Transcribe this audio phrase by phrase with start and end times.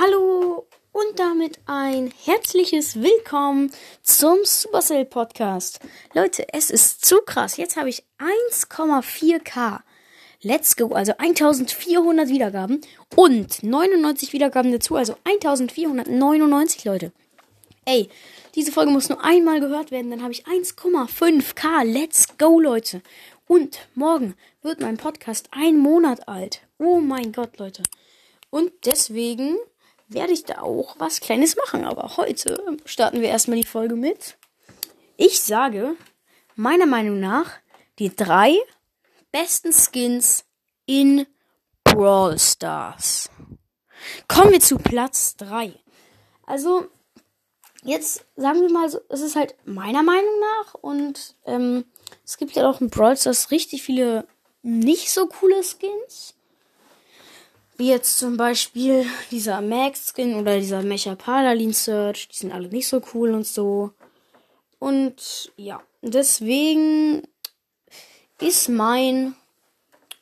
[0.00, 5.80] Hallo und damit ein herzliches Willkommen zum Supercell Podcast.
[6.14, 7.56] Leute, es ist zu krass.
[7.56, 8.04] Jetzt habe ich
[8.52, 9.80] 1,4k.
[10.40, 10.94] Let's go.
[10.94, 12.80] Also 1400 Wiedergaben
[13.16, 14.94] und 99 Wiedergaben dazu.
[14.94, 17.10] Also 1499 Leute.
[17.84, 18.08] Ey,
[18.54, 20.12] diese Folge muss nur einmal gehört werden.
[20.12, 21.82] Dann habe ich 1,5k.
[21.82, 23.02] Let's go, Leute.
[23.48, 26.60] Und morgen wird mein Podcast ein Monat alt.
[26.78, 27.82] Oh mein Gott, Leute.
[28.50, 29.56] Und deswegen
[30.08, 31.84] werde ich da auch was Kleines machen.
[31.84, 34.36] Aber heute starten wir erstmal die Folge mit.
[35.16, 35.96] Ich sage,
[36.56, 37.50] meiner Meinung nach,
[37.98, 38.56] die drei
[39.32, 40.44] besten Skins
[40.86, 41.26] in
[41.84, 43.30] Brawl Stars.
[44.28, 45.72] Kommen wir zu Platz 3.
[46.46, 46.86] Also,
[47.82, 51.84] jetzt sagen wir mal so, es ist halt meiner Meinung nach und ähm,
[52.24, 54.26] es gibt ja auch in Brawl Stars richtig viele
[54.62, 56.34] nicht so coole Skins.
[57.78, 62.26] Wie jetzt zum Beispiel dieser Max-Skin oder dieser Mecha Paladin Search.
[62.26, 63.92] Die sind alle nicht so cool und so.
[64.80, 67.22] Und ja, deswegen
[68.40, 69.36] ist mein,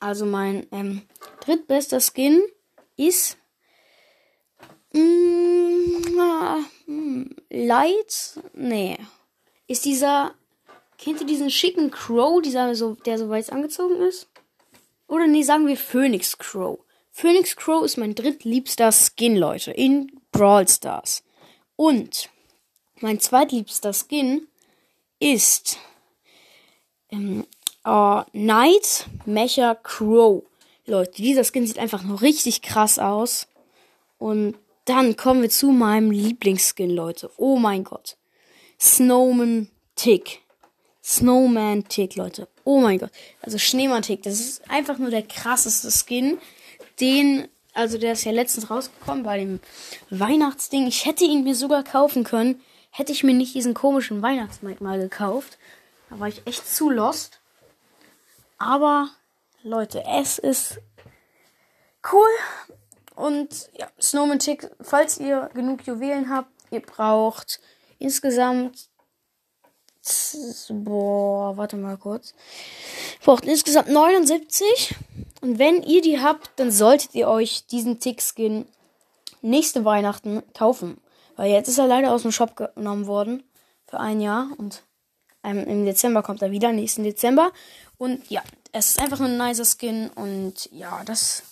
[0.00, 1.02] also mein ähm,
[1.40, 2.42] drittbester Skin
[2.98, 3.38] ist
[4.92, 8.98] mh, hm, Light, nee,
[9.66, 10.34] ist dieser,
[10.98, 14.28] kennt ihr diesen schicken Crow, dieser so, der so weiß angezogen ist?
[15.08, 16.80] Oder nee, sagen wir Phoenix Crow.
[17.18, 21.24] Phoenix Crow ist mein drittliebster Skin, Leute, in Brawl Stars.
[21.74, 22.28] Und
[23.00, 24.46] mein zweitliebster Skin
[25.18, 25.78] ist
[27.08, 27.46] ähm,
[27.86, 30.42] uh, Knight Mecha Crow.
[30.84, 33.48] Leute, dieser Skin sieht einfach nur richtig krass aus.
[34.18, 37.30] Und dann kommen wir zu meinem Lieblingsskin, Leute.
[37.38, 38.18] Oh mein Gott.
[38.78, 40.42] Snowman Tick.
[41.02, 42.46] Snowman Tick, Leute.
[42.64, 43.10] Oh mein Gott.
[43.40, 44.22] Also Schneemann Tick.
[44.22, 46.36] Das ist einfach nur der krasseste Skin
[47.00, 49.60] den, also der ist ja letztens rausgekommen bei dem
[50.10, 50.86] Weihnachtsding.
[50.86, 54.98] Ich hätte ihn mir sogar kaufen können, hätte ich mir nicht diesen komischen Weihnachtsmarkt mal
[54.98, 55.58] gekauft.
[56.10, 57.40] Da war ich echt zu lost.
[58.58, 59.10] Aber
[59.62, 60.78] Leute, es ist
[62.12, 62.28] cool.
[63.14, 67.60] Und ja, Snowman Tick, falls ihr genug Juwelen habt, ihr braucht
[67.98, 68.88] insgesamt
[70.68, 72.34] boah, warte mal kurz.
[73.24, 74.94] Braucht insgesamt 79
[75.46, 78.66] und wenn ihr die habt, dann solltet ihr euch diesen Tick-Skin
[79.42, 81.00] nächste Weihnachten kaufen.
[81.36, 83.44] Weil jetzt ist er leider aus dem Shop genommen worden.
[83.86, 84.48] Für ein Jahr.
[84.58, 84.82] Und
[85.44, 87.52] ähm, im Dezember kommt er wieder, nächsten Dezember.
[87.96, 88.42] Und ja,
[88.72, 90.10] es ist einfach ein nicer Skin.
[90.16, 91.44] Und ja, das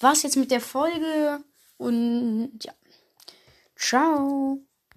[0.00, 1.42] war's jetzt mit der Folge.
[1.78, 2.74] Und ja.
[3.76, 4.58] Ciao.